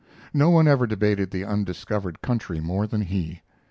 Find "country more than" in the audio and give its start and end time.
2.23-3.01